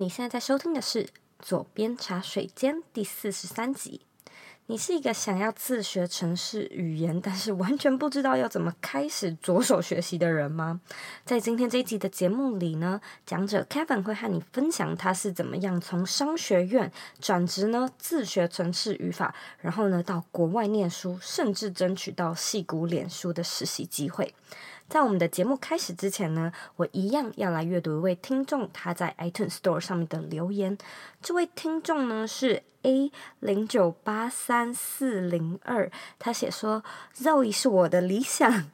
[0.00, 1.04] 你现在在收听的是
[1.40, 4.00] 《左边茶水间》第四十三集。
[4.64, 10.80] 你是一个想要自学城市语言，但是完全不知道要怎么开始着手学习的人吗？
[11.26, 16.90] 在今天这一集的节目里呢，讲者 Kevin 会和你分享他是怎么样从商学院
[17.20, 24.34] 转职呢，自学城市语法，然后呢到国外念书，甚至争取到戏骨脸书的实习机会。
[24.90, 30.76] 在我们的节目开始之前呢，我一样要来阅读一位听众他在 iTunes Store 上面的留言。
[31.22, 36.82] 这位听众呢是 A 零九八三四零二，他写说
[37.16, 38.68] ：“Zoe 是我的理想，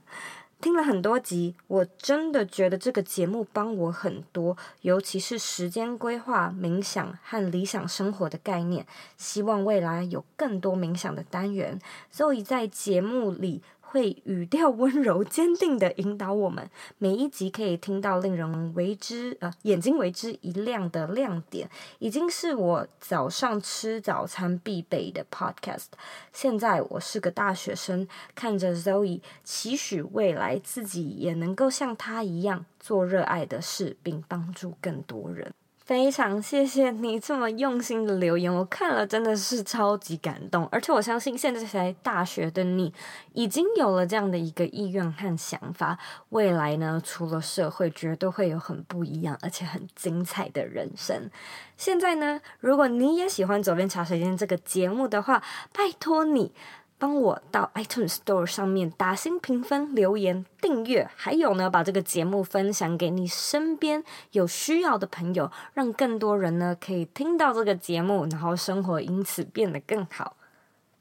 [0.59, 8.87] 听了很多集，我真的觉得这个节目帮我很多，尤其是时间规划、冥想和理想生活的概念。
[9.19, 11.79] 希望未来有更多冥想的单元。
[12.10, 16.69] Zoe 在节目里。”会语调温柔、坚定的引导我们，
[16.99, 25.87] 每一集可以听到令人为之呃眼睛为之一亮的亮点，已经是我早上吃早餐必备的 podcast。
[26.33, 35.53] 现在我是个大学生，看着 Zoe，期许未来自己也能够像她一样做热爱的事，并帮助更多人。
[35.87, 42.92] 非常谢谢你这么用心的留言，我看了真的是超级感动，而且我相信现在才大学的你
[43.34, 45.96] 已经有了这样的一个意愿和想法，
[46.30, 51.30] 未来呢，出了社会绝对会有很不一样而且很精彩的人生。
[51.76, 55.40] 现在呢，如果你也喜欢《左边茶水间》这个节目的话，
[55.73, 56.52] 拜托你。
[56.99, 64.03] 帮我到 iTunes Store 上面打星评分、留言、订阅，还有呢，把这个节目分享给你身边
[64.33, 70.37] 有需要的朋友，让更多人呢可以听到这个节目，然后生活因此变得更好。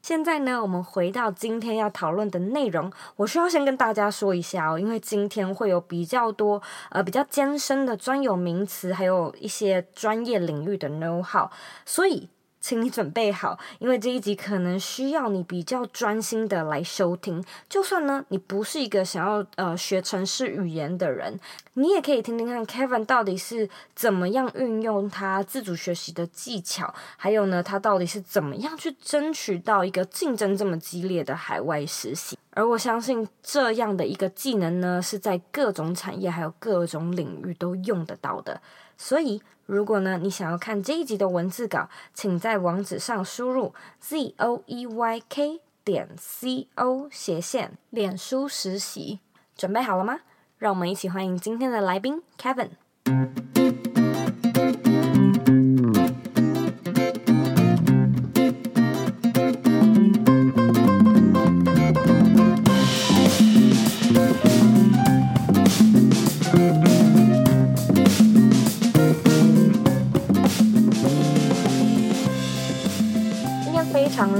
[0.02, 11.50] 现在呢，我们回到今天要讨论的内容，我需要先跟大家说一下哦，因为今天会有比较多呃比较艰深的专有名词，还有一些专业领域的 know how，
[11.86, 12.30] 所以。
[12.66, 17.46] 请你准备好，因为这一集可能需要你比较专心的来收听。
[17.70, 21.40] 就算呢，你不是一个想要呃学城市语言的人，
[21.74, 32.36] 你也可以听听看 Kevin 到底是怎么样运用他自主学习的技巧，还有呢，他到底是怎么样去争取到一个竞争这么激烈的海外实习。
[32.50, 38.60] 而我相信这样的一个技能呢，是在各种产业还有各种领域都用得到的。
[38.98, 49.20] 所以，如果呢，你想要看这一集的文字稿，请在网址上输入 z o e y k 点 c o 斜线脸书实习。
[49.56, 50.20] 准备好了吗？
[50.58, 53.55] 让我们一起欢迎今天的来宾 Kevin。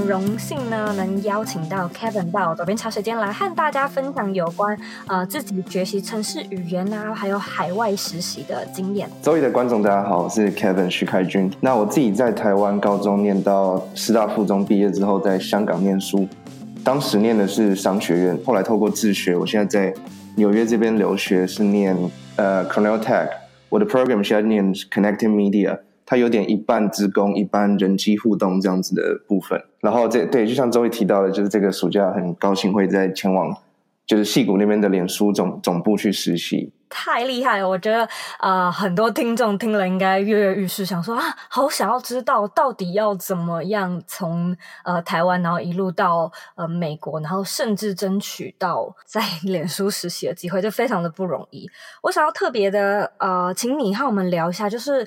[0.06, 4.76] 荣幸呢，能邀请到 Kevin 到左边茶水间来和大家分享有关
[5.06, 9.08] 呃自己学习城市语言啊，还有海外实习的经验。
[9.22, 11.52] 周一的观众大家好，我是 Kevin 徐凯君。
[11.60, 16.26] 那我自己在台湾高中念到师大附中毕业之后，在香港念书，
[16.84, 19.94] 当时念的是商学院，后来透过自学，我现在在
[20.36, 21.96] 纽约这边留学，是念
[22.36, 23.28] 呃 Cornell Tech，
[23.68, 25.78] 我的 program 现在念 Connecting Media。
[26.06, 29.60] 它有点一半职工，一半人机互动这样子的部分。
[29.80, 33.54] 然后这对，就像周一提到的，就是这个暑假很高兴会再前往，
[34.06, 36.72] 就是矽谷那边的脸书总总部去实习。
[36.88, 37.68] 太厉害了！
[37.68, 38.08] 我觉得、
[38.70, 51.68] 很多听众听了应该跃跃欲试，想说啊，好想要知道到底要怎么样从呃台湾，然后一路到呃美国，然后甚至争取到在脸书实习的机会，就非常的不容易。
[52.04, 55.06] 我想要特别的呃，请你和我们聊一下，就是。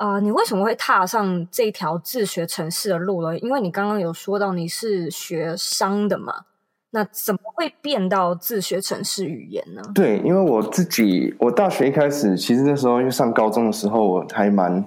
[0.00, 3.38] 啊、你为什么会踏上这条自学城市的路呢？
[3.40, 6.32] 因为你刚刚有说到你是学商的嘛，
[6.92, 9.82] 那怎么会变到自学城市语言呢？
[9.94, 14.82] 对，因为我自己，我大学一开始，其实那时候因为上高中的时候，我还蛮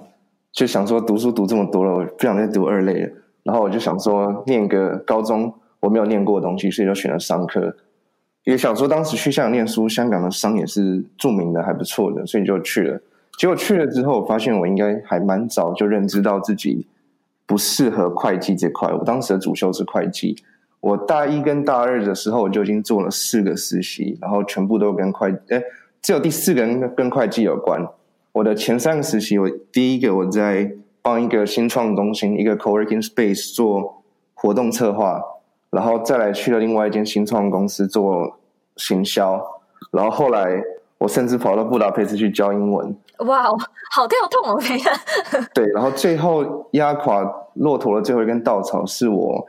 [0.50, 3.12] 就想说读书读这么多了，我不想再读二类了，
[3.44, 7.76] 然后我就想说念个高中我没有念过的东西，所以就选了商科。
[8.42, 13.00] 也想说当时去香港念书，香港的商也是著名的，还不错的，所以就去了。
[13.36, 16.86] 结果去了之后，我发现我应该还蛮早就认知到自己
[17.46, 18.92] 不适合会计这块。
[18.92, 20.36] 我当时的主修是会计，
[20.80, 25.60] 我大一跟大二的时候我就已经做了四个实习，然后全部都跟会，哎，
[26.00, 27.84] 只有第四个跟跟会计有关。
[28.32, 30.72] 我的前三个实习，我第一个我在
[31.02, 34.04] 帮一个新创中心一个 coworking space 做
[34.34, 35.20] 活动策划，
[35.70, 38.38] 然后再来去了另外一间新创公司做
[38.76, 39.44] 行销，
[39.90, 40.62] 然后后来。
[41.04, 42.96] 我甚至跑到布达佩斯去教英文。
[43.18, 43.42] 哇，
[43.92, 44.58] 好跳痛哦！
[44.58, 44.90] 等一下，
[45.52, 47.22] 对，然后最后压垮
[47.56, 49.46] 骆驼的最后一根稻草，是我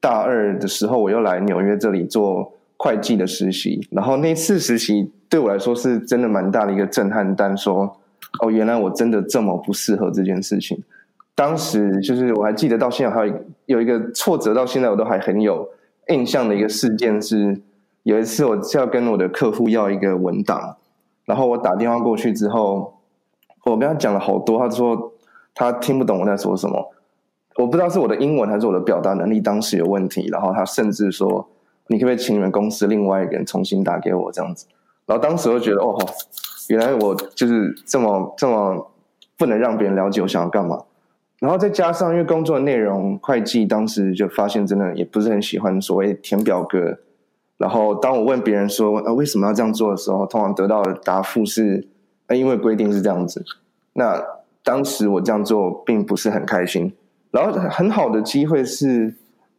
[0.00, 3.86] 大二的时候，我又来纽约这里做会计的实习。
[3.92, 7.96] 然后那次实习对我来说是真的蛮大的一个震撼弹，说
[8.40, 10.76] 哦，原来我真的这么不适合这件事情。
[11.36, 13.34] 当时就是我还记得到现在还有
[13.66, 15.68] 有一个挫折，到现在我都还很有
[16.08, 17.60] 印象的一个事件是，
[18.02, 20.76] 有一次我是要跟我的客户要一个文档，
[21.26, 22.94] 然后我打电话过去之后，
[23.64, 25.12] 我跟他讲了好多，他说
[25.54, 26.92] 他听不懂我在说什么，
[27.56, 31.48] 我不知道是我的英文还是我的表达能力当时有问题，然后他甚至说，
[31.88, 34.66] 你可不可以请你们公司另外一个人重新打给我这样子，
[35.04, 35.98] 然后当时我就觉得哦，
[36.68, 38.90] 原来我就是这么这么
[39.36, 40.84] 不能让别人了解我想要干嘛。
[41.38, 46.98] 然后再加上，因为工作的内容，会计当时就发现真的也不是很喜欢所谓填表格。
[47.58, 51.86] 然后当我问别人说，呃，为什么要这样做的时候，通常得到的答复是，
[52.26, 53.44] 呃，因为规定是这样子。
[53.94, 54.22] 那
[54.62, 56.92] 当时我这样做并不是很开心。
[57.30, 59.14] 然后很好的机会是，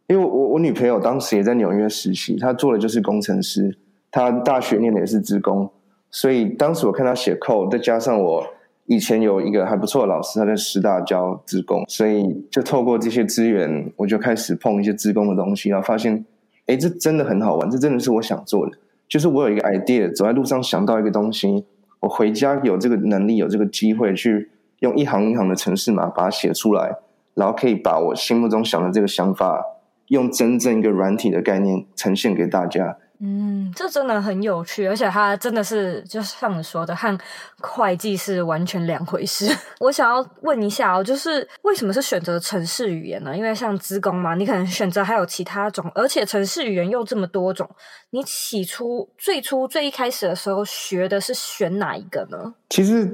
[0.07, 3.77] 因为我我女朋友当时也在纽约实习，她做的就是工程师，
[4.11, 5.69] 她大学念的也是职工，
[6.09, 8.47] 所以当时我看她写 code，再加上我。
[8.89, 16.23] 以前有一个还不错的老师，他在师大教职工，所以就透过这些资源，我就开始碰一些职工的东西，然后发现，
[16.67, 18.77] 哎，这真的很好玩，这真的是我想做的。
[19.09, 21.65] 就是我有一个 idea，走在路上想到一个东西，
[22.01, 26.97] 我回家有这个能力，有这个机会去用一行一行的程式码把它写出来，
[27.33, 29.63] 然后可以把我心目中想的这个想法，
[30.07, 32.97] 用真正一个软体的概念呈现给大家。
[33.19, 37.17] 嗯，这真的很有趣，而且它真的是，就是像你说的，和
[37.59, 39.51] 会计是完全两回事。
[39.81, 43.35] 我想要问一下哦，就是为什么是选择城市语言呢？
[43.35, 47.67] 因为像资工嘛，你可能选择还有其他种，而且城市语言又这么多种，
[48.11, 52.53] 你起初最初最一开始的时候学的是选哪一个呢？
[52.69, 53.11] 其实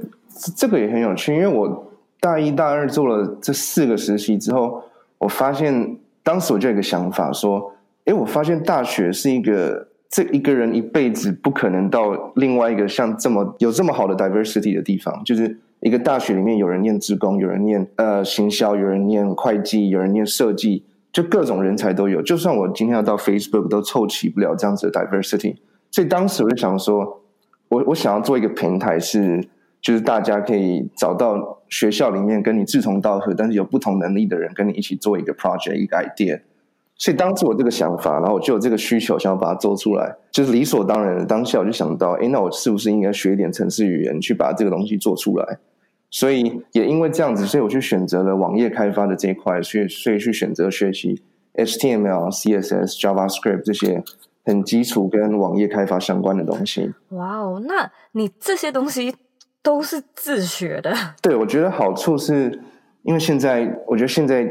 [0.54, 1.90] 这个也很有趣，因为我
[2.20, 4.82] 大一大二做了这四个实习之后，
[5.16, 7.72] 我发现当时我就有一个想法说，
[8.04, 9.88] 诶，我发现大学是一个。
[10.14, 22.22] 这一个人一辈子不可能到另外一个像这么有这么好的 diversity 的地方，就是一个大学里面有人念职工，有人念呃行销，有人念会计，有人念设计，就各种人才都有。
[22.22, 25.56] 就算我今天要到 Facebook 都凑齐不了这样子的 diversity。
[25.90, 27.20] 所以当时我就想说，
[27.66, 29.48] 我我想要做一个平台是，是
[29.80, 36.40] 就是大家可以找到学校里面跟你志同道合，但是有不同能力的人跟你一起做一个 project 一个 idea。
[36.96, 41.26] 所以当时我这个想法，然后我就有这个需求，想要把它做出来，就是理所当然的。
[41.26, 45.58] 当下我就想到，哎，那我是不是应该学一点程式语言，去把这个东西做出来？
[46.08, 51.20] 所以也因为这样子，所以我去选择了网页开发的这一块，所以所以去选择学习
[51.54, 54.00] HTML、CSS、JavaScript 这些
[54.44, 56.94] 很基础跟网页开发相关的东西。
[57.08, 59.12] 哇哦，那你这些东西
[59.64, 60.94] 都是自学的？
[61.20, 62.62] 对，我觉得好处是
[63.02, 64.46] 因为现在，我觉得现在。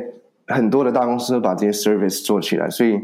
[0.48, 3.00] 很多的大公司都把这些 service 做起来，所以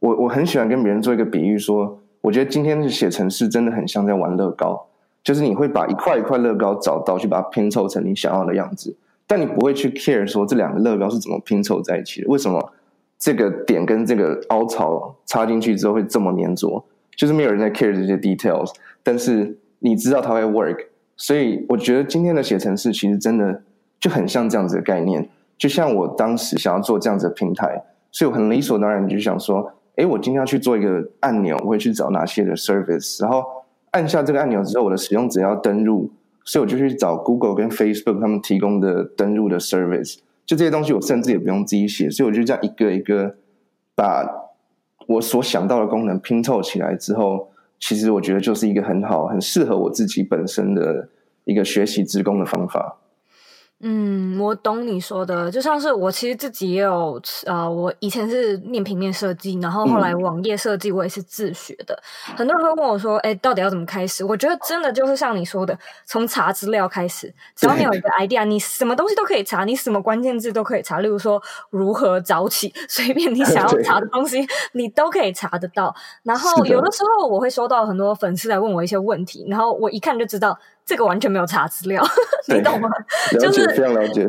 [0.00, 4.86] 我我很喜欢跟别人做一个比喻说，我觉得今天的写程式真的很像在玩乐高，
[5.22, 8.96] 就是你会把一块一块乐高找到，去把它拼凑成你想要的样子，
[9.26, 12.72] 但你不会去 care 说这两个乐高是怎么拼凑在一起的，为什么
[13.18, 16.82] 这个点跟这个凹槽插进去之后会这么粘着，
[17.16, 20.86] 就是没有人在 care 这些 details，但是你知道它会 work，
[21.16, 23.62] 所以我觉得今天的写程式其实真的
[24.00, 25.28] 就很像这样子的概念。
[25.58, 33.44] 就像我当时想要做这样子的平台，所以我很理所当然就想说，哎，我今天要去做一个按钮，我会去找哪些的 service，然后
[33.90, 36.10] 按下这个按钮之后，我的使用者要登录，
[36.44, 43.34] 所以我就去找 Google 跟 Facebook 他们提供的登录的 service，就这些东西我甚至也不用自己写，所以我就这样一个一个
[43.96, 44.24] 把
[45.08, 47.48] 我所想到的功能拼凑起来之后，
[47.80, 51.08] 其实我觉得就是一个很好、很适合我自己本身的
[51.44, 52.98] 一个学习资工的方法。
[53.80, 61.94] 嗯，我懂你说的，就像是我其实自己也有，呃，我以前是念平面设计，然后后来网页设计我也是自学的。
[62.28, 64.24] 嗯、很多人会问我说，哎，到底要怎么开始？
[64.24, 70.98] 我觉得真的就是像你说的，从查资料开始，只要你有一个 idea，你什么东西都可以查，你什么关键字都可以查。
[70.98, 75.94] 例如说如何早起，随便你 想要查的东西，你都可以查得到。
[76.24, 80.58] 然后有的时候我会收到很多粉丝来问我一些问题，然后我一看就知道。
[80.88, 82.02] 这个完全没有查资料，
[82.48, 82.88] 你懂吗？
[83.38, 84.26] 就是非常了解。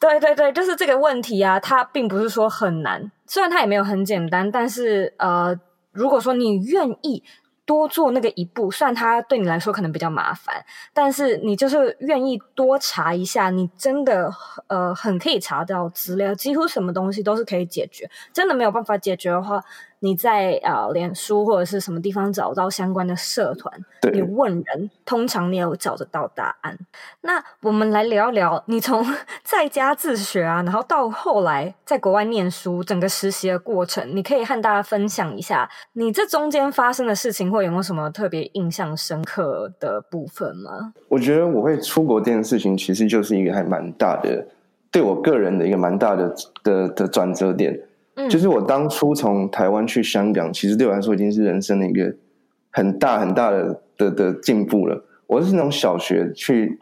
[0.00, 5.54] 对对对，就是这个问题啊，它并不是说很难，虽然它也没有很简单，但是呃，
[5.92, 7.22] 如果说你愿意
[7.66, 14.32] 多做那个一步，虽然它对你来说可能比较麻烦，但是你就是愿意多查一下，你真的
[14.68, 18.08] 呃很可以查到资料，几乎什么东西都是可以解决。
[18.32, 19.62] 真的没有办法解决的话，
[20.00, 26.78] 你在啊、呃、脸书或者是什么地方找到相关的社团，对你问人，通常你有找得到答案。
[27.22, 29.04] 那我们来聊一聊，你从
[29.42, 40.92] 在家自学啊，然后到后来在国外念书，整个实习的过程，你可以和大家分享一下，你这中间发生的事情，或有没有什么特别印象深刻的部分吗？
[41.08, 44.46] 我觉得我会出国这件事情，其实就是一个还蛮大的，
[44.90, 47.80] 对我个人的一个蛮大的的的转折点。
[48.18, 52.12] 嗯，就是我当初从台湾去香港，其实对我来说已经是人生的一个
[52.70, 55.04] 很大很大的的的进步了。
[55.28, 56.78] 我是那种小学去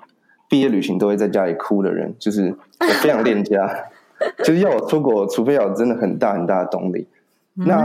[0.48, 3.68] 毕业旅行都会在家里哭的人，就是我非常恋家，
[4.42, 7.06] 就是要我出国，除非要有真的很大很大的动力。
[7.54, 7.84] 那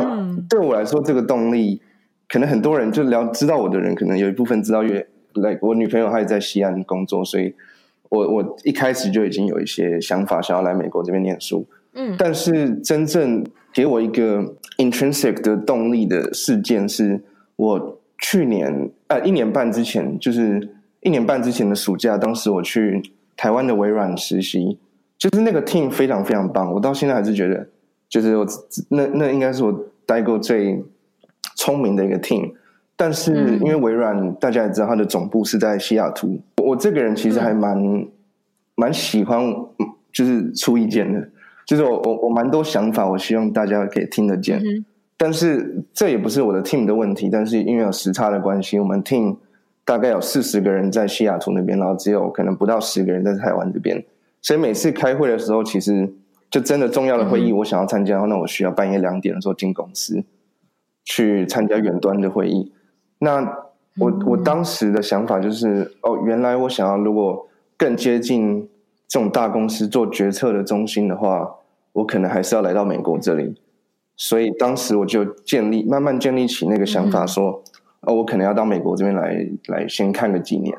[0.50, 1.82] 对我来说，这个动力
[2.30, 7.54] 可能很多人就聊知道我的人，可能有一部分知道，因为来我女朋友她也在西安工作，所以
[8.10, 11.66] 我我一开始就已经有一些想法，想要来美国这边念书。
[11.94, 17.22] 嗯，但是真正给我一个 intrinsic 的动力的事件，是
[17.56, 23.02] 我去年呃一年半之前，就是一年半之前的暑假，当时我去
[23.36, 24.78] 台湾的微软实习，
[25.18, 27.68] 就是那个 team 非常非常棒，我到现在还是觉得。
[28.10, 28.46] 就是我
[28.90, 30.84] 那那应该是我待过最
[31.56, 32.52] 聪明的一个 team，
[32.98, 36.42] 但是因为微软大家也知道，它的总部是在西雅图。
[36.58, 38.06] 我这个人其实还蛮
[38.76, 39.42] 蛮喜欢，
[40.12, 41.30] 就是出意见的，
[41.72, 44.62] 就是我我我蛮多想法，我希望大家可以听得见。
[45.16, 49.38] 但是这也不是我的 team 的问题，但是因为有时差的关系，我们 team
[49.86, 54.04] 大概有四十个人在西雅图那边，然后只有可能不到十个人在台湾这边，
[54.42, 56.14] 所以每次开会的时候，其实。
[56.50, 60.22] 就真的重要的会议，我想要参加那我需要半夜两点的时候进公司
[61.06, 62.74] 去参加远端的会议。
[63.20, 63.40] 那
[63.98, 67.48] 我我当时的想法就是，哦，原来我想要如果
[67.78, 68.68] 更接近
[69.08, 71.50] 这种大公司做决策的中心的话，
[71.94, 73.62] 我可能还是要来到美国这里。
[74.18, 77.64] 所以当时我就建立，慢慢建立起那个想法，说，
[78.02, 80.78] 哦，我可能要到美国这边来，来先看个几年。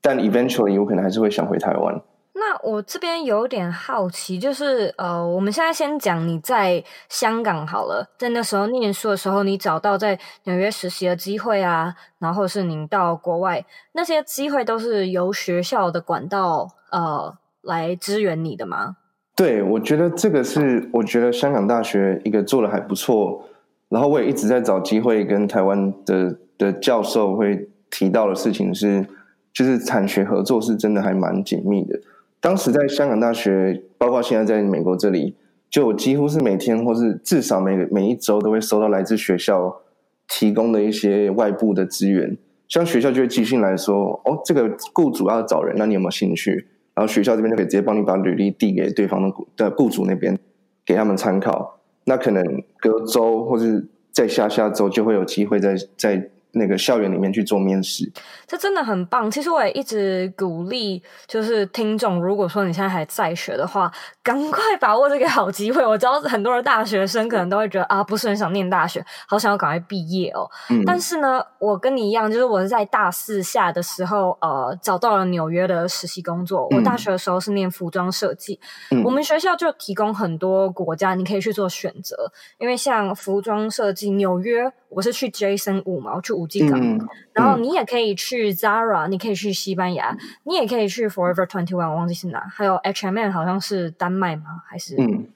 [0.00, 2.00] 但 eventually 我可能还是会想回台湾。
[2.32, 18.96] 那我这边有点好奇，就是呃，我们现在先讲你在香港好了，在那时候念书的时候，你找到在纽约实习的机会啊，然后是您到国外那些机会都是由学校的管道呃来支援你的吗？
[19.36, 23.42] 对，我觉得这个是我觉得香港大学一个做的还不错，
[23.88, 29.06] 然后我也一直在找机会跟台湾的的教授会提到的事情是，
[29.52, 31.98] 就是产学合作是真的还蛮紧密的。
[32.38, 35.34] 当时在香港大学，包括现在在美国这里，
[35.70, 39.80] 就几乎是每天或是至少每每一周都会收到来自学校
[40.28, 42.36] 提供的一些外部的资源，
[42.68, 46.66] 像学校就会寄信来说，哦，这个雇主要找人，那你有没有兴趣？
[47.00, 50.38] 然后学校这边就可以直接帮你把履历递给对方的的雇主那边，
[50.84, 51.80] 给他们参考。
[52.04, 56.30] 那可能隔周或是再下下周就会有机会在在。
[56.52, 58.10] 那个校园里面去做面试，
[58.46, 59.30] 这真的很棒。
[59.30, 63.92] 其实我也一直鼓励，就是听众，如果说你现在还在学的话，
[64.22, 65.86] 赶快把握这个好机会。
[65.86, 70.50] 我知道很多的大学生可能都会觉得啊，不是很想念大学，好想要赶快毕业哦。
[70.70, 70.82] 嗯。
[70.84, 76.66] 但是呢，我跟你一样，就是我是在大四下的时候，呃，找到了纽约的实习工作。
[76.72, 78.58] 我大学的时候是念服装设计，
[78.90, 79.04] 嗯。
[79.04, 82.32] 我们学校就提供很多国家，你可以去做选择。
[82.58, 86.39] 因为像服装设计，纽约我是去 Jason 嘛，我去。
[86.40, 86.98] 五 G 港，嗯，
[87.32, 94.62] 然后你也可以去 Zara，嗯，你可以去西班牙，你也可以去 Forever Twenty One，我忘记是哪，还有 H&M 好像是丹麦吗？
[94.66, 95.28] 还是嗯，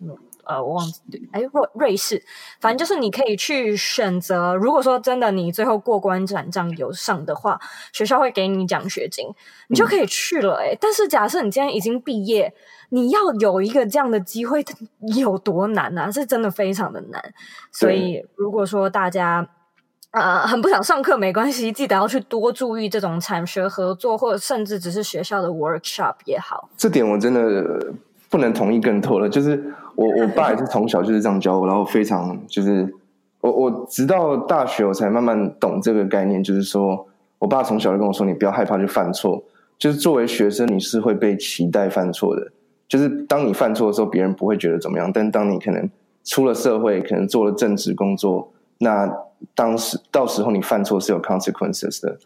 [0.45, 2.23] 呃，我忘记对，哎，瑞瑞士，
[2.61, 4.55] 反正就是你可以去选择。
[4.55, 7.59] 如果说真的你最后过关转账有上的话，
[7.93, 9.27] 学校会给你奖学金，
[9.69, 10.57] 你就可以去了。
[10.57, 12.53] 哎，嗯，但是假设你今天已经毕业，
[12.91, 14.65] 你要有一个这样的机会，
[15.17, 16.11] 有多难啊？
[16.11, 17.35] 是真的非常的难。
[17.73, 19.49] 所以如果说大家。
[20.14, 26.71] 呃，很不想上课没关系，记得要去多注意这种产学合作，或者甚至只是学校的 workshop 也好。
[26.76, 27.92] 这点我真的
[28.30, 29.28] 不能同意更多了。
[29.28, 32.88] 就是我我爸也是从小就是这样教我，然后非常就是
[33.40, 37.06] 我我直到大学我才慢慢懂这个概念，就是说
[37.40, 39.42] 我爸从小就跟我说，你不要害怕去犯错，
[39.76, 42.52] 就是作为学生你是会被期待犯错的，
[42.87, 45.90] 就是当你犯错的时候，别人不会觉得怎么样，但当你可能
[46.23, 48.52] 出了社会，可能做了正职工作，
[48.85, 49.11] 那。
[49.55, 52.17] 当时到时候你犯错是有 consequences 的，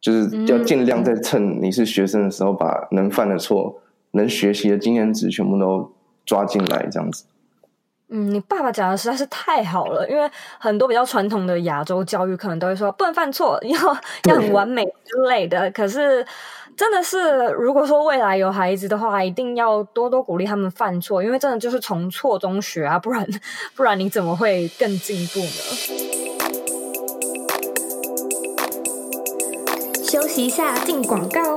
[0.00, 3.82] 就是要尽量在趁你是学生的时候，把能犯的错、
[4.12, 5.92] 能学习的经验值全部都
[6.24, 7.26] 抓进来，这样子。
[8.08, 13.78] 嗯，你爸爸讲的实在是太好了，因为很多比较传统的亚洲教育可能都会说不能犯错，要
[14.30, 15.70] 要很完美之类的。
[15.72, 16.24] 可是
[16.76, 23.24] 真的是，如果说未来有孩子的话，一定要多多鼓励他们犯错，因为真的就是从错中学啊，不然
[23.76, 25.46] 不然你怎么会更进步呢？
[30.04, 31.56] 休息一下，进广告。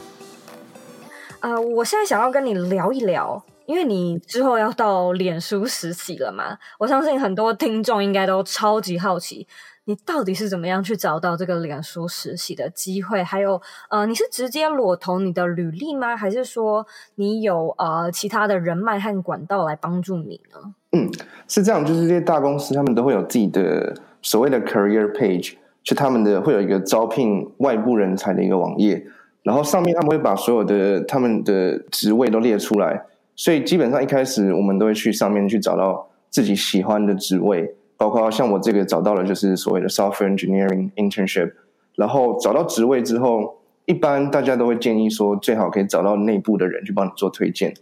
[1.41, 6.57] 啊、我现在想要跟你聊一聊，因为你之后要到脸书实习了嘛。
[6.79, 9.47] 我相信很多听众应该都超级好奇，
[9.85, 13.23] 你到底是怎么样去找到这个脸书实习的机会？
[13.23, 16.15] 还有，呃，你是直接裸投你的履历吗？
[16.15, 20.75] 还是说你有呃其他的人脉和管道来帮助你呢？
[20.91, 21.09] 嗯，
[21.47, 25.55] 是这样，就是这些大公司他们都会有自己的所谓的 career page。
[25.83, 29.03] 就他们的会有一个招聘外部人才的一个网页，
[29.43, 33.01] 然后上面他们会把所有的他们的职位都列出来，
[33.35, 41.51] 所以基本上一开始我们都会去上面去找到自己喜欢的职位，包括像我这个找到了就是所谓的 software engineering internship，
[41.95, 43.55] 然后找到职位之后，
[43.85, 47.73] 一般大家都会建议说最好可以找到内部的人去帮你做推荐，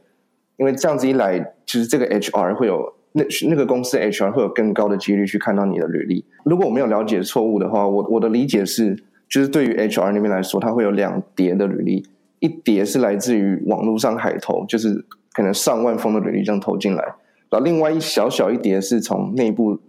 [0.57, 2.93] 因为这样子一来，其实这个 HR 会有。
[3.11, 6.23] 那那个公司 HR 会有更高的几率去看到你的履历。
[6.45, 12.05] 如果我没有了解错误的话，我我的理解是，就是对于 HR 那边来说，他会有两叠的履历，
[12.39, 17.03] 一叠是来自于网络上海投，就是可能上万封的履历这样投进来，
[17.49, 19.79] 然后另外一小小一叠是从内部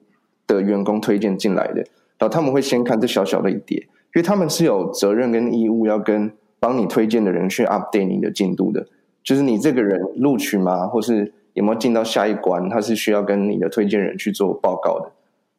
[0.46, 1.76] 的员工推荐进来的，
[2.18, 8.86] 然后他们会先看这小小的一叠，因为他们是有责任跟义务要跟帮你推荐的人去 update 你的进度的，
[9.22, 11.32] 就是你这个人录取吗，或是。
[11.54, 12.68] 有没有进到下一关？
[12.70, 15.10] 他是需要跟你的推荐人去做报告的，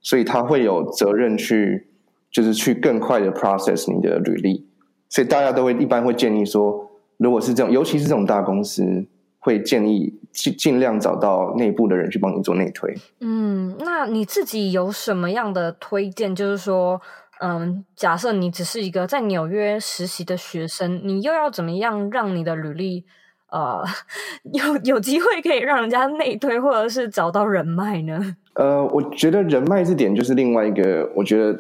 [0.02, 1.86] 所以他会有责任去，
[2.32, 4.66] 就是去更快的 process 你的履历。
[5.10, 9.06] 所以大家都会一般会建议说，如果是这种，尤其是这种大公司，
[9.40, 12.96] 会建议尽尽量找到内部的人去帮你做内推。
[13.20, 16.34] 嗯，那你自己有什么样的推荐？
[16.34, 17.02] 就是说，
[17.42, 23.06] 嗯，假设你只是一个在纽约实习的学生，你又要怎么样让你的履历？
[23.52, 23.84] 呃，
[24.54, 28.38] 有有机会可以让人家内推，或者是找到人脉呢？
[28.54, 31.60] 呃，我觉得人脉这点就是另外一个，我觉得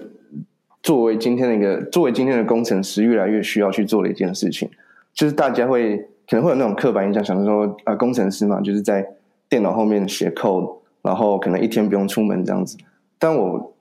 [0.84, 4.70] 作为今天的一个，作为今天的工程师，越来越需要去做的一件事情，
[5.13, 5.98] 就是大家会
[6.30, 9.06] 可能会有那种刻板印象，想说啊，工程师嘛，就是在
[9.48, 12.78] 电脑后面写 code，然后可能一天不用出门这样子。
[13.20, 13.74] 但我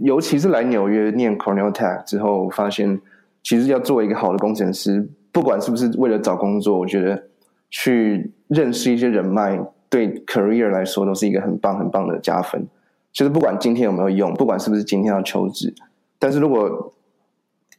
[0.00, 3.00] 尤其是来纽约念 Cornell Tech 之后，发现
[3.42, 5.08] 其实要做一个好的工程师。
[5.32, 7.22] 不管是不是为了找工作，我觉得
[7.70, 12.66] 去认识一些人脉，对 career 来说都是一个很棒很棒的加分。
[13.12, 15.72] 其实不管今天有没有用，不管是不是今天要求职，
[16.20, 16.92] 但是如果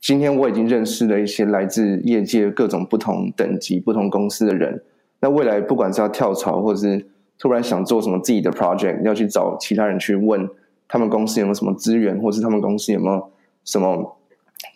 [0.01, 4.83] 今天我已经认识了一些来自业界各种不同等级、不同公司的人，
[5.19, 7.05] 那未来不管是要跳槽，或者是
[7.37, 10.49] 突然想做什么自己的 project，要去找其他人去问
[10.87, 13.31] 他们公司有没有什么资源，或是他们公司有没有
[13.63, 14.17] 什么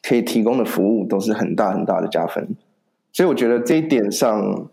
[0.08, 2.47] 可以提供的服务，都是很大很大的加分。
[3.12, 4.69] 所以我觉得这一点上，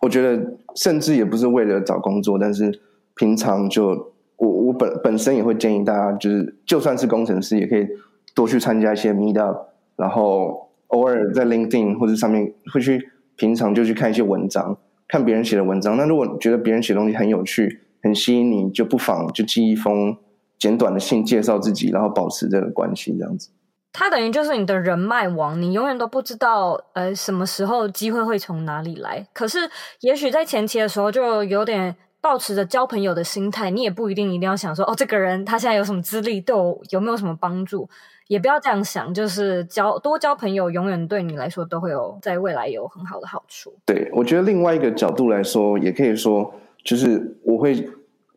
[0.00, 2.80] 我觉得甚至也不是为了找工作，但是
[3.14, 7.86] 平常就我我本本身也会建议大家，就是就算是工程师，也可以
[8.34, 14.76] 多去参加一些 meet up，然后偶尔在 LinkedIn 或者上面会去平常就去看一些文章，
[15.08, 15.96] 看别人写的文章。
[15.96, 20.16] 那如果觉得别人写的东西很有趣、很吸引你，就不妨就寄一封
[20.58, 23.50] 简短的信介绍自己，然后保持这个关系，这样子。
[23.94, 29.26] 它等于就是你的人脉网，你永远都不知道，呃，什么时候机会会从哪里来。
[29.34, 29.58] 可是，
[30.00, 37.86] 也许在前期的时候，就有点抱持着交朋友的心态，你也不一定一定要想说，哦，这个人他现在有什么资历，对我有没有什么帮助，
[38.28, 43.74] 也不要这样想，就是交多交朋友，永远对你来说都会有在未来有很好的好处。
[43.84, 47.74] 对，我觉得另外一个角度来说，也可以说，就是我会，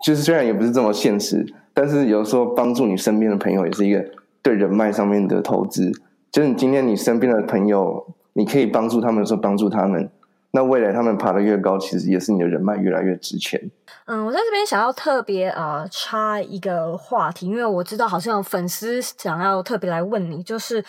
[0.03, 4.03] 就是虽然也不是这么现实，但是有时候帮助你身边的朋友也是一个。
[4.45, 5.91] 对人脉上面的投资，
[6.31, 10.07] 就是你今天你身边的朋友，你可以帮助他们的时候帮助他们，
[10.55, 13.69] 那未来他们爬得越高，其实也是你的人脉越来越值钱。
[14.05, 20.83] 嗯，我在这边想要特别呃插一个话题，因为我知道好像有粉丝想要特别来问你，就是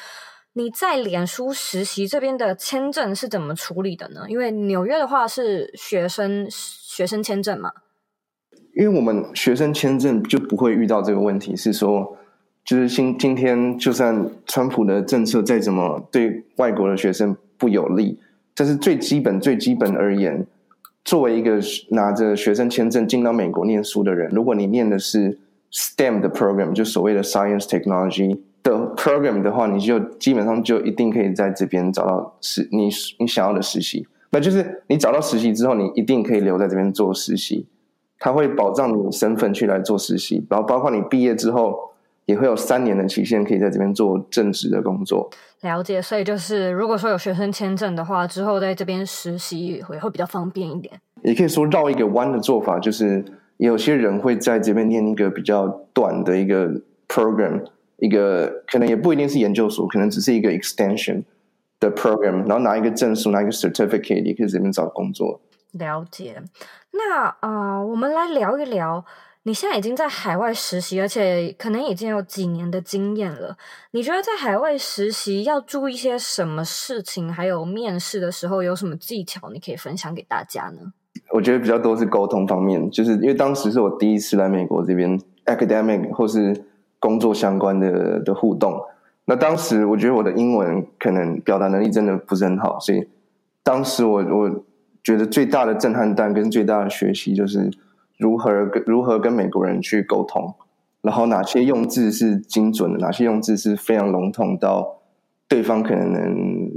[0.53, 4.27] 你在脸书实习这边的签证是怎么处理的呢？
[4.29, 7.73] 因为纽约的话是学生学生签证嘛，
[8.75, 12.17] 因为我们学生签证就不会遇到这个问题，是说。
[12.67, 18.19] 就是今今天，就算川普的政策再怎么对外国的学生不有利，
[18.57, 20.45] 这是最基本、最基本而言。
[21.05, 25.39] 作为一个拿着学生签证进到美国念书的人，如果你念的是
[25.71, 32.89] STEM 的 program，就所谓的 Science Technology 的 program 的话，你就基本上就一定可以在这边找到实你
[33.19, 34.09] 你想要的实习。
[34.31, 37.67] 那就是你找到实习之后，你一定可以留在这边做实习，
[38.19, 41.93] 他会保障你身份去来做实习，然后包括你毕业之后。
[42.27, 45.31] 也会有三年的期限，可以在这边做正职的工作。
[45.63, 50.95] 了解，所以就是如果说有学生签证的话，之后在这边实习也会会比较方便一点。
[51.23, 53.25] 也可以说绕一个弯的做法，就是
[53.57, 56.69] 有些人会在这边念一个比较短的一个
[57.09, 57.65] program，
[57.97, 61.25] 一个可能也不一定是研究所，可能只是一个 extension
[61.81, 65.41] 的 program，然后拿一个证书，拿一个 certificate，也可以在这边找工作。
[65.73, 66.43] 了解。
[66.93, 69.05] 那啊、呃，我们来聊一聊。
[69.47, 73.57] 你现在已经在海外实习，而且可能已经有几年的经验了。
[73.93, 77.33] 你觉得在海外实习要注意些什么事情？
[77.33, 79.49] 还有面试的时候有什么技巧？
[79.51, 80.93] 你可以分享给大家呢？
[81.31, 86.65] 我觉得比较多是沟通方面，就是因为当时是我第一次来美国这边 academic 或是
[86.99, 88.77] 工作相关的的互动。
[89.27, 93.09] 那当时我觉得我的英文可能表达能力真的不是很好，所以
[93.63, 94.65] 当时我我
[95.05, 97.71] 觉得最大的震撼弹跟最大的学习就是。
[98.19, 100.55] 如何跟如何跟美国人去沟通，
[101.03, 104.99] 然后哪些用字是精准的，哪些用字是非常笼统到
[105.47, 106.71] 对方可能能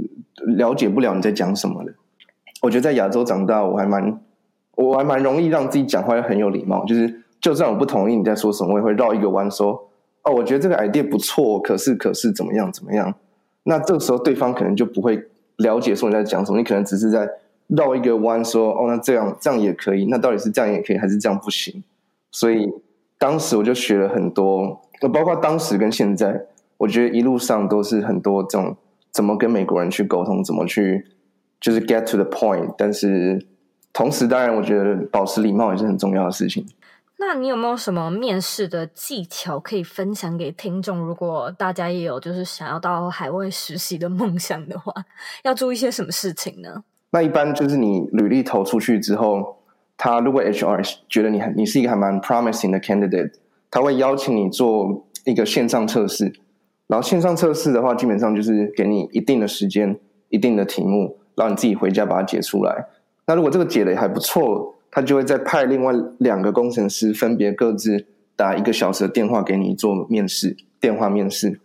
[0.56, 1.94] 了解不了你在讲什么的。
[2.62, 4.20] 我觉得在亚洲长大，我还蛮
[4.76, 9.88] 我还蛮容易让自己讲话很有礼貌，就是就算我不同意你在说什么，我也会绕一个弯说
[10.24, 13.14] ：“哦，我觉得这个 idea 不错，可是可是怎么样怎么样。”
[13.64, 15.22] 那这个时候对方可能就不会
[15.56, 17.26] 了解说你在讲什么，你可能只是在。
[17.76, 21.82] 绕一个弯说哦，那这样这样也可以，那到底是这样也可以，还是这样不行？
[22.32, 22.68] 所以
[23.18, 24.80] 当时我就学了很多，
[25.12, 26.46] 包括当时跟现在，
[26.78, 28.76] 我觉得一路上都是很多这种
[29.10, 31.06] 怎么跟美国人去沟通，怎么去
[31.60, 32.74] 就是 get to the point。
[32.78, 33.46] 但是
[33.92, 36.66] 同时，当然我觉得保持礼貌也是很重要的事情。
[37.18, 40.98] 那你有没有什么面试的技巧可以分享给听众？
[41.00, 44.94] 如果大家也有就是想要到海外实习的梦想的话，
[45.42, 46.82] 要注意些什么事情呢？
[47.12, 49.56] 那一般就是你履历投出去之后，
[49.96, 53.32] 他如果 HR 觉得你很你是一个还蛮 promising 的 candidate，
[53.70, 56.32] 他会邀请你做一个线上测试。
[56.86, 59.96] 然后线上测试的话，基本上就是给你一定的时间、
[60.28, 62.86] 一定的题目，让你自己回家把它解出来。
[63.26, 71.60] 那如果这个解的还不错，他就会再派另外两个工程师，分别各自打一个小时的电话给你做面试，电话面试。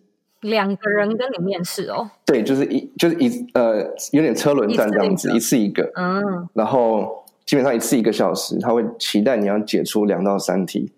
[0.45, 2.10] 两个人跟你面试哦？
[2.25, 3.81] 对，就是一就是一呃，
[4.12, 10.91] 有点车轮战这样子，一次一个，嗯，然后基本上一次一个小时，他会期待你要解出两到三题。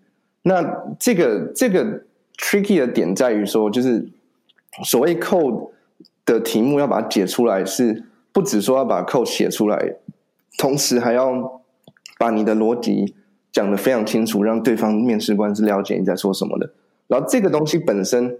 [0.44, 0.64] 那
[1.00, 2.04] 这个这个
[2.38, 4.08] tricky 的点在于说，就是
[4.84, 5.70] 所谓 code
[6.26, 9.96] 的题目要把它解出来，是不只说要把 code 写出来，
[10.58, 11.62] 同时还要
[12.18, 13.16] 把你的逻辑
[13.52, 16.70] 讲得非常清楚，让对方面试官是了解你在说什么的。
[17.08, 18.38] 然后这个东西本身。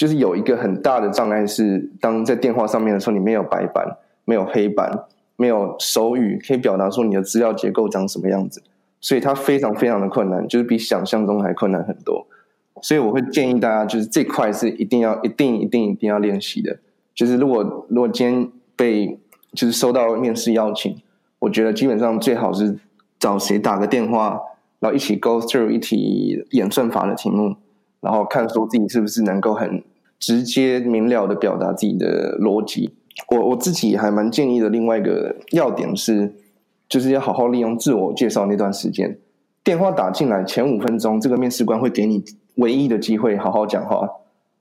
[0.00, 5.04] 就是有一个很大的障碍是，当在电话上面的时候，你没有白板，没有黑板，
[5.36, 8.62] 没有手语可以表达说你的资料结构长什么样子，
[8.98, 12.26] 所以它非常非常的困难，就是比想象中还困难很多。
[12.80, 16.78] 所以我会建议大家，就是这块是一定要、一定、一定、一定要练习的。
[17.14, 19.20] 就是如果如果今天被
[19.52, 20.96] 就是收到面试邀请，
[21.40, 22.78] 我觉得基本上最好是
[23.18, 24.40] 找谁打个电话，
[24.78, 27.56] 然后一起 go through 一题演算法的题目，
[28.00, 29.82] 然后看说自己是不是能够很。
[30.20, 32.92] 直接明了的表达自己的逻辑，
[33.30, 34.68] 我我自己还蛮建议的。
[34.68, 36.34] 另外一个要点是，
[36.86, 39.18] 就是要好好利用自我介绍那段时间。
[39.64, 42.22] 电话打进来前五分钟，这个面试官会给你
[42.56, 44.06] 唯一的机会好好讲话，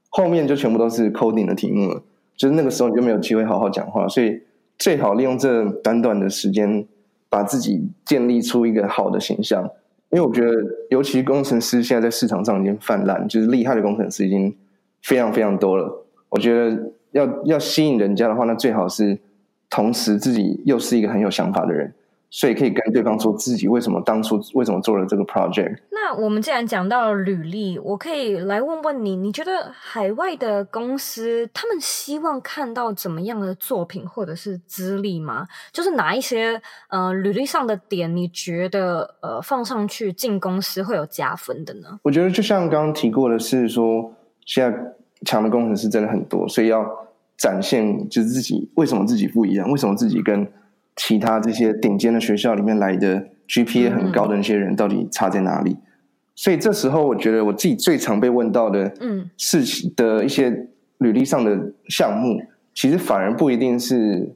[0.08, 2.02] 后面就全部都是 coding 的题目了。
[2.38, 4.41] 就是那个时候你就没有机会好好讲话，所以
[4.78, 6.86] 最好利用这短短的时间，
[7.30, 9.69] 把自己建立出一个好的形象。
[10.12, 10.54] 因为我觉得，
[10.89, 14.56] 尤其工程师现在在市场上已经泛滥，就是厉害的工程师已经。
[15.02, 19.18] 非常非常多了，我觉得要要吸引人家的话，那最好是
[19.70, 21.94] 同时自己又是一个很有想法的人，
[22.30, 25.78] 所以可以跟对方说自己为什么当初为什么做了这个 project。
[25.92, 35.48] 那我们既然讲到了履历，我可以来问问你，你觉得海外的公司他们希望看到怎么样的作品或者是资历吗？
[35.72, 42.00] 就是哪一些呃履历上的点，你觉得呃放上去进公司会有加分的呢？
[42.04, 44.14] 我觉得就像刚刚提过的是说。
[44.50, 44.76] 现在
[45.26, 46.84] 强的工程师真的很多，所以要
[47.38, 50.48] 展现就是自己为什么自己不一样，为什么自己跟
[50.96, 55.74] 其他这些顶尖的学校里面来的 GPA 很高的那些人到底差在哪里？
[55.74, 55.82] 嗯、
[56.34, 62.42] 所以这时候我觉得我自己最常被问到的嗯事情的一些履历上的项目，
[62.74, 64.34] 其实反而不一定是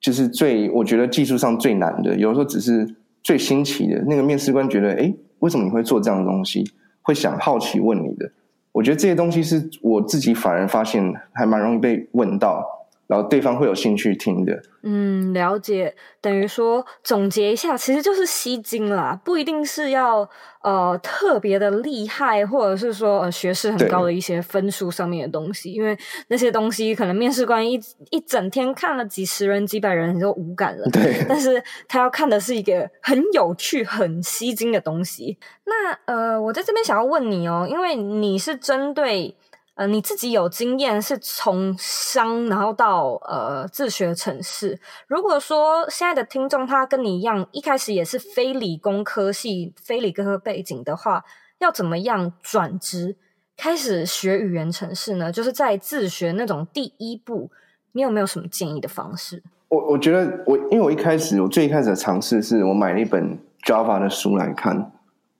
[0.00, 2.94] 就是最我觉得技术上最难的，有时候只是
[3.24, 4.00] 最新奇的。
[4.06, 6.64] 那个面试官觉得，哎，为什么你会做这样的东西？
[7.02, 8.30] 会想好奇问你的。
[8.74, 11.00] 我觉得这些东西是我自己反而发现
[11.32, 12.83] 还蛮容易被问到。
[13.06, 15.94] 然后对方会有兴趣听的，嗯，了解。
[16.22, 20.26] 等于说总结一下，其实就是吸睛啦，不一定是要
[20.62, 25.94] 呃特别的厉害，或者是说呃学识很高的一些分数上面的东西，因为
[26.28, 27.78] 那些东西可能面试官一
[28.10, 30.88] 一整天看了几十人、几百人就无感了。
[30.90, 35.36] 对，但是他要看的是一个很有趣、很吸睛的东西。
[35.66, 39.36] 那呃，我在这边想要问你哦，因为你是针对。
[39.74, 44.78] 呃，你自己有经验是从商，然后到呃自学程式。
[45.08, 51.24] 如果说现在的听众他跟你一样，一开始也是非理工科系、非理工科背景的话，
[51.58, 53.16] 要怎么样转职
[53.56, 55.32] 开始学语言程式呢？
[55.32, 57.50] 就是在自学那种第一步，
[57.92, 59.42] 你有没有什么建议的方式？
[59.68, 64.92] 我我觉得我因为我一开始我最开始的尝试是我买了一本 Java 的书来看，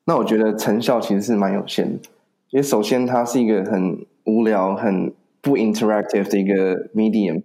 [0.07, 2.09] 那我觉得成效其实是蛮有限的，
[2.51, 7.43] 因为首先它是一个很无聊、很不 interactive 的一个 medium，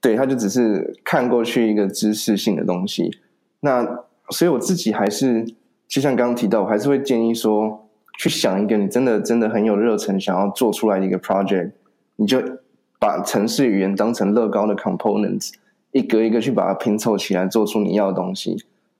[0.00, 3.10] 对，他就只是看过去一个知识性的东西。
[3.60, 5.46] 那所以我自己还是，
[5.86, 7.88] 就像刚刚提到，我还是会建议说，
[8.18, 11.70] 去想一个你真的真的很有热忱想要做出来的一个 project，
[12.16, 12.42] 你就
[12.98, 15.54] 把程式语言当成乐高的 components，
[15.92, 18.50] 一个一个去把它拼凑起来，做出你要的东西。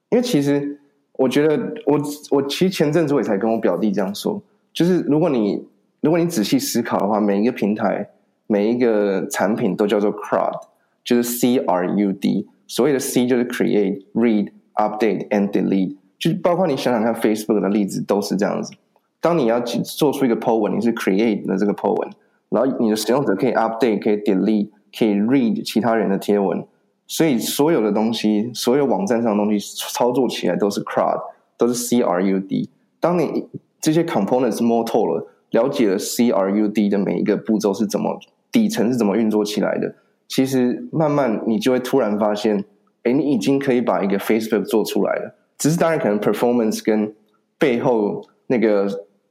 [0.09, 0.81] 因为其实
[1.13, 5.63] 我觉得我，我我其实前阵子我也才跟我表弟这样说，就是如果你。
[6.01, 8.09] 如果你仔细思考的话，每一个平台、
[8.47, 10.61] 每一个产品都叫做 CRUD，
[11.03, 12.47] 就是 C R U D。
[12.69, 18.75] 所谓的 C 就是 Create、Read、Update and Delete，就包括你想想看，Facebook 的例子都是这样子。
[19.21, 22.11] 当你要做出一个 po 文，你是 Create 的这个 po 文，
[22.51, 26.65] 然后你的使用者可以 Update、可以 Delete、可以 Read 其他人的贴文。
[27.07, 31.21] 所以所有的东西，所有网站上的东西操作起来都是 CRUD，
[31.57, 32.69] 都是 C R U D。
[33.01, 33.49] 当你
[33.81, 35.27] 这些 components 摸透了。
[35.51, 38.19] 了解了 C R U D 的每一个步骤是怎么
[38.53, 39.95] 底层是怎么运作起来的，
[40.27, 42.65] 其实慢慢你就会突然发现，
[43.05, 45.35] 哎，你已经可以把一个 Facebook 做出来了。
[45.57, 47.15] 只是当然可能 performance 跟
[47.59, 48.87] 背后那个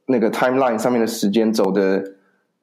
[0.06, 2.04] 那个 timeline 上面的时间走的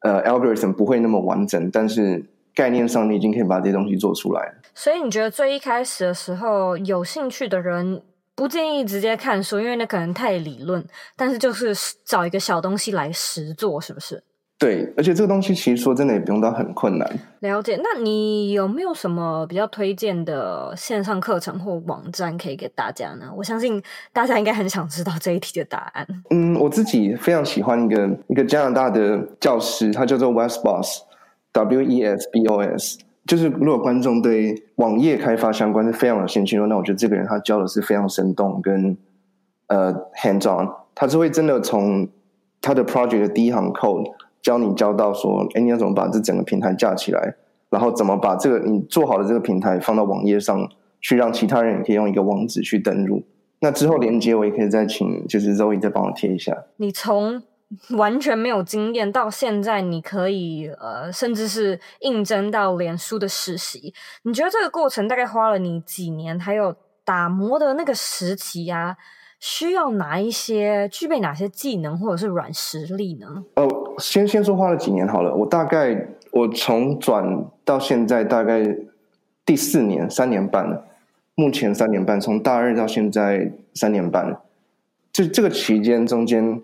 [0.01, 4.53] 呃 algorithm 不会那么完整，但是概念上你已经可以把这些东西做出来了。
[4.73, 8.01] 所以你觉得最一开始的时候，有兴趣的人，
[8.35, 10.85] 不建议直接看书，因为那可能太理论。
[11.15, 14.21] 但是就是找一个小东西来实做，是不是？
[14.57, 17.19] 对，而且这个东西其实说真的也不用到很困难。
[17.41, 17.77] 了解。
[17.83, 23.29] 那你有没有什么比较推荐的线上课程或网站可以给大家呢？
[23.35, 26.07] 我相信大家应该很想知道这一题的答案。
[26.29, 32.99] 嗯，我自己非常喜欢一个一个加拿大的教师，他叫做 Wes Bos，W E S B O S。
[33.25, 38.95] 就是如果观众对网页开发相关是非常有兴趣的，那我觉得这个人他教的是非常生动跟
[39.67, 42.07] 呃 hands on，他是会真的从
[42.61, 44.11] 他的 project 的第一行 code
[44.41, 47.35] 教你教到说，哎，你要怎么把这整个平台架起来，
[47.69, 50.69] 然后怎么把这个你做好的这个平台放到网页上
[51.01, 53.23] 去，让其他人也可以用一个网址去登入。
[53.59, 56.55] 那之后连接我也可以再请就是 Zoe 再帮我贴一下。
[56.77, 57.41] 你从
[57.97, 63.93] 完全没有经验，到现在你可以呃，甚至是应征到脸书的实习。
[64.23, 66.39] 你觉得这个过程大概花了你几年？
[66.39, 68.97] 还有打磨的那个时期呀、啊，
[69.39, 73.43] 需要哪一些具备哪些技能或者是软实力呢？
[73.55, 75.33] 哦，先先说花了几年好了。
[75.35, 78.63] 我大概我从转到现在大概
[79.43, 80.85] 第四年，三年半了。
[81.33, 84.39] 目前三年半，从大二到现在三年半。
[85.11, 86.61] 这这个期间中间。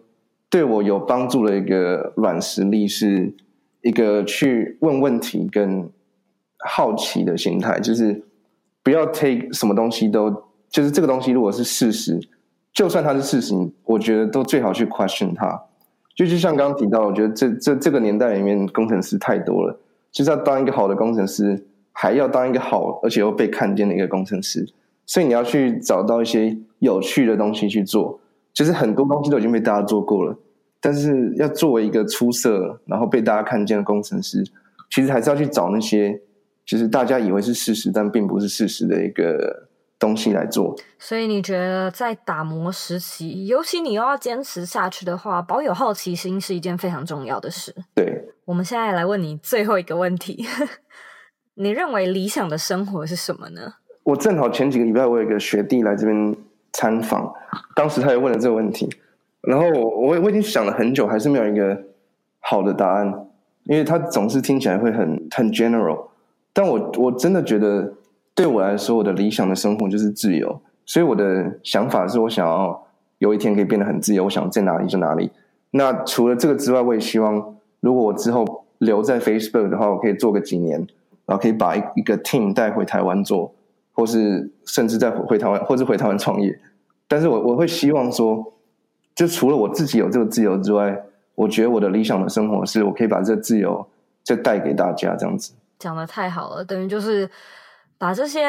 [0.51, 3.33] 对我有帮助的一个软实力，是
[3.81, 5.89] 一个去问问题跟
[6.59, 8.21] 好奇的心态，就是
[8.83, 10.29] 不要 take 什么东西都，
[10.69, 12.19] 就是这个东西如果是事实，
[12.73, 15.63] 就算它是事实，我觉得都最好去 question 它。
[16.13, 19.79] 就就像刚刚提到，我觉得这这这个年代里面工程师太多了，
[20.11, 24.67] 就是要当一个好的工程师，还要当一个好而且又被看见的一个工程师，
[25.05, 28.19] 所以你要去找到一些有趣的东西去做。
[28.53, 30.37] 就是很多东西都已经被大家做过了，
[30.81, 34.43] 但是要作为一个出色然后被大家看见的工程师，
[34.89, 36.21] 其实还是要去找那些
[36.65, 40.75] 就是大家以为是事实但并不是事实的一个东西来做。
[40.99, 47.73] 所以你觉得在打磨时期，尤其你又要坚持下去的话，保有好奇心是一件非常重要的事。
[47.95, 50.45] 对，我们现在来问你最后一个问题：
[51.55, 53.75] 你认为理想的生活是什么呢？
[54.03, 56.35] 我正好前几个礼拜我有一个学弟来这边。
[56.73, 57.33] 参访，
[57.75, 58.89] 当时他也问了这个问题，
[59.41, 61.81] 然后我我我已经想了很久，还是没有一个
[62.39, 63.27] 好的答案，
[63.63, 66.07] 因为他总是听起来会很很 general，
[66.53, 67.93] 但我我真的觉得，
[68.33, 70.61] 对我来说，我的理想的生活就是自由。
[70.83, 72.85] 所以我的想法是我想要
[73.19, 75.31] 有一天可以变得很自由，我想在哪里就哪里。
[75.69, 80.79] 那除了这个之外，我也希望如果我之后留在 Facebook 的话，我可以做个几年，
[81.25, 83.53] 然后可以把一一个 team 带回台湾做，
[83.93, 86.59] 或是甚至在回台湾，或是回台湾创业。
[87.07, 88.53] 但是我我会希望说，
[89.15, 91.03] 就除了我自己有这个自由之外，
[91.35, 93.87] 我觉得我的理想的生活是我可以把这个自由
[94.23, 95.53] 再带给大家，这样子。
[95.79, 97.29] 讲的太好了，等于就是。
[98.01, 98.43] 把这些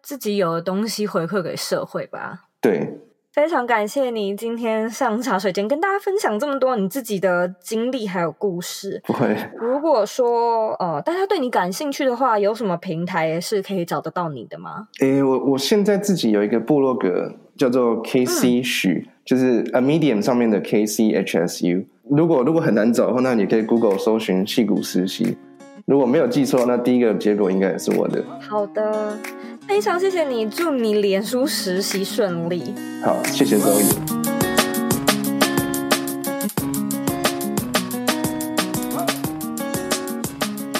[0.00, 2.44] 自己有的东西回馈给社会吧。
[2.58, 3.00] 对，
[3.34, 9.02] 非常感谢你今天上茶水间跟大家分享这么多你自己的经历还有故事。
[9.04, 9.36] 不会。
[9.56, 14.86] 如果说呃大家对你感兴趣的话，有什么平台是可以找得到你的吗？
[15.00, 21.86] 诶，我我现在自己有一个部落格叫做 KC 许，嗯、就是 A Medium 上面的 KCHSU。
[22.08, 25.36] 如果如果很难找的话，那你可以 Google 搜寻矽谷实习。
[25.86, 28.22] 如果没有记错，那第一个结果应该也是我的。
[28.40, 29.18] 好的，
[29.66, 32.74] 非常谢谢你，祝你脸书实习顺利。
[33.02, 33.84] 好，谢谢周易。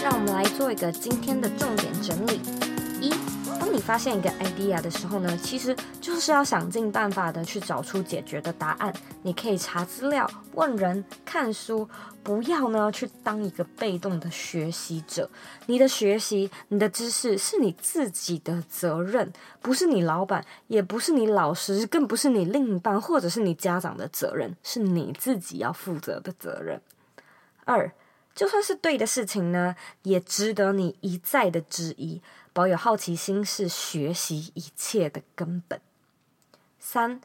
[0.03, 1.84] 让我们来做一个今天的重点
[3.59, 8.93] 当你发现一个 idea 的时候呢，其实就是要想尽办法的去找出解决的答案。
[9.23, 11.89] 你可以查资料、问人、看书，
[12.23, 15.29] 不要呢去当一个被动的学习者。
[15.67, 26.81] 你的学习、你的知识是你自己的责任，不是你老板，也不是你老师，更不是你另一半或者是你家长的责任，是你自己要负责的责任。
[27.65, 27.91] 二，
[28.35, 32.21] 就算是对的事情呢，也值得你一再的质疑。
[32.55, 35.79] 保有好奇心是学习一切的根本。
[36.79, 37.21] 三，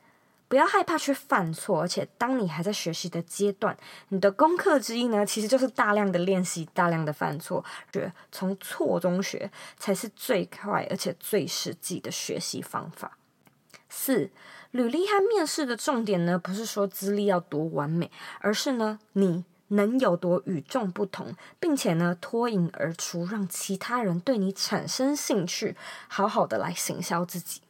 [0.48, 7.64] 不要害怕去犯错，而且当你还在学习的阶段，你的功课之一呢，其实就是大量的练习，大量的犯错，
[7.94, 13.18] 学从错中学才是最快而且最实际的学习方法。
[13.88, 14.32] 四，
[14.72, 19.46] 履历和面试的重点呢，不是说资历要多完美，而是呢你。
[19.70, 25.76] 能有多与众不同，并且呢脱颖而出，让其他人对你产生兴趣，
[26.08, 27.62] 好好的来行销自己。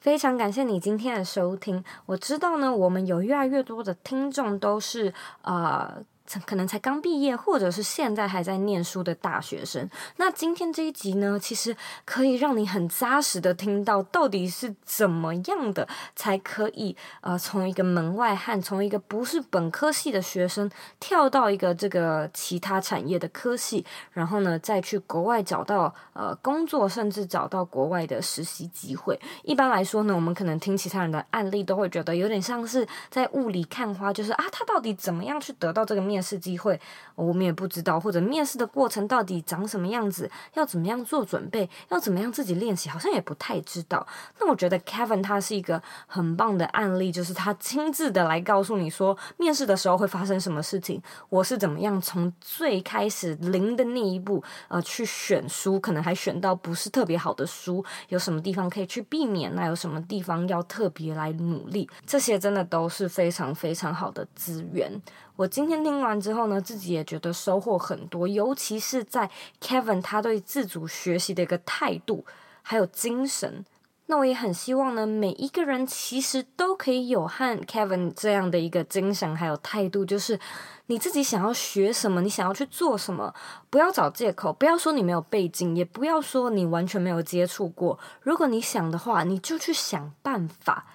[0.00, 5.94] 非常感谢你今天的收听，我知道呢，我们有越来越多的听众都是啊。
[5.96, 6.04] 呃
[6.44, 9.88] 可能才刚毕业，或者是现在还在念书的大学生。
[10.16, 29.18] 那今天这一集呢，其实可以让你很扎实的听到，到底是怎么样的才可以呃，从一个门外汉，从一个不是本科系的学生，跳到一个这个其他产业的科系，然后呢，再去国外找到呃工作，甚至找到国外的实习机会。
[29.44, 36.17] 一般来说呢，我们可能听其他人的案例，都会觉得有点像是在雾里看花，就是啊，他到底怎么样去得到这个面。
[36.18, 36.80] 面试机会，
[37.14, 44.04] 我们也不知道，或者面试的过程到底长什么样子，要怎么样做准备，要怎么样自己练习，好像也不太知道。
[44.40, 65.00] 那我觉得 Kevin 他是一个很棒的案例，就是他亲自的来告诉你说，面试的时候会发生什么事情，我是怎么样从最开始零的那一步，呃，去选书，可能还选到不是特别好的书，有什么地方可以去避免，那有什么地方要特别来努力，这些真的都是非常非常好的资源。
[65.38, 69.30] 我今天听完之后呢，自己也觉得收获很多，尤其是在
[69.62, 72.26] Kevin 他对自主学习的一个态度
[72.60, 73.64] 还有精神。
[74.06, 80.40] 那我也很希望呢，每一个人其实都可以有和 Kevin 这样的一个精神还有态度，就是
[80.86, 83.32] 你自己想要学什么，你想要去做什么，
[83.70, 87.96] 不要找借口，不要说你没有背景，也不要说你完全没有接触过。
[88.22, 90.86] 如果你想的话，你就去想办法。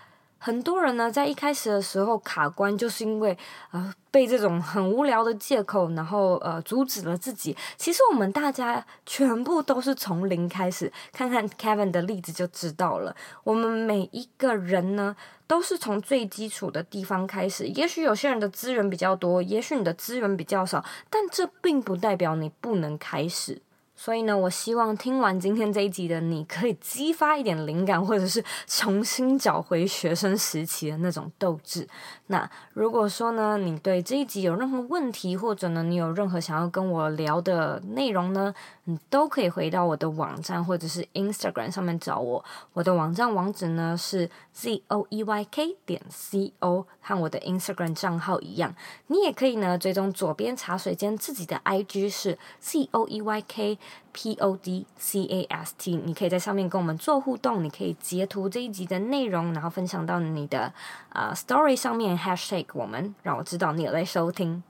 [0.45, 3.37] 很多人呢，在一开始的时候卡关，就是因为
[3.71, 7.55] 呃被这种很无聊的借口，然后呃阻止了自己。
[7.77, 13.15] 其实我们大家全部都是从零开始，看看 Kevin 的例子就知道了。
[13.45, 15.15] 我们每一个人呢，
[15.47, 17.65] 都是从最基础的地方开始。
[17.67, 23.61] 也许有些人的资源比较多，也许你的资源比较少，但这并不代表你不能开始。
[24.03, 31.87] 所以呢，我希望听完今天这一集的你，可以激发一点灵感，或者是重新找回学生时期的那种斗志。
[32.27, 42.43] 那如果说呢，你对这一集有任何问题，或者呢，你有任何想要跟我聊的内容呢，你都可以回到我的网站或者是 Instagram 上面找我。
[42.73, 48.75] 我的网站网址呢是 z o e y k 点 c o，和我的 Instagram 账号一样。
[49.07, 53.79] 你也可以呢追踪左边茶水间自己的 IG 是 z o e y k
[54.11, 55.95] p o d c a s t。
[55.95, 60.73] 你可以在上面跟我们做互动，你可以截图这一集的内容，然后分享到你的
[61.09, 64.63] 啊、Story 上面 Hashtag 我们，让我知道你有在收听。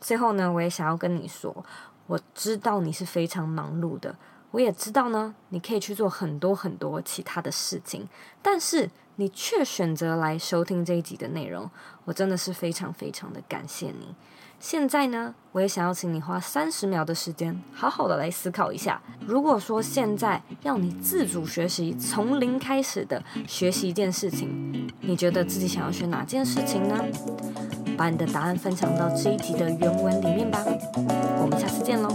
[0.00, 1.64] 最后呢，我也想要跟你说。
[2.06, 4.16] 我知道你是非常忙碌的，
[4.50, 8.08] 我也知道呢，你可以去做很多很多其他的事情，
[8.42, 11.70] 但是你却选择来收听这一集的内容，
[12.04, 14.12] 我真的是非常非常的感谢你。
[14.60, 19.00] 现在呢，我也想要请你花三十秒的时间，好好的来思考一下。
[19.26, 27.02] 如果说现在要你自主学习，从零开始的学习一件事情，你觉得自己想要学哪件事情呢？
[27.96, 30.62] 把你的答案分享到这一集的原文里面吧。
[31.40, 32.14] 我们下次见喽